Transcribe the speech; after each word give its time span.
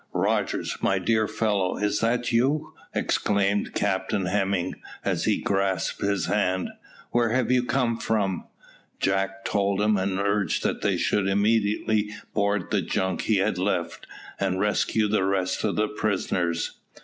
Rogers, 0.15 0.77
my 0.81 0.97
dear 0.97 1.27
fellow, 1.27 1.77
is 1.77 2.01
it 2.01 2.31
you?" 2.31 2.73
exclaimed 2.95 3.75
Captain 3.75 4.25
Hemming, 4.25 4.73
as 5.05 5.25
he 5.25 5.37
grasped 5.37 6.01
his 6.01 6.25
hand. 6.25 6.69
"Where 7.11 7.29
have 7.29 7.51
you 7.51 7.63
come 7.63 7.97
from?" 7.99 8.45
Jack 8.99 9.45
told 9.45 9.79
him, 9.79 9.97
and 9.97 10.17
urged 10.17 10.63
that 10.63 10.81
they 10.81 10.97
should 10.97 11.27
immediately 11.27 12.09
board 12.33 12.71
the 12.71 12.81
junk 12.81 13.21
he 13.25 13.35
had 13.37 13.59
left, 13.59 14.07
and 14.39 14.59
rescue 14.59 15.07
the 15.07 15.23
rest 15.23 15.63
of 15.63 15.75
the 15.75 15.87
prisoners. 15.87 16.79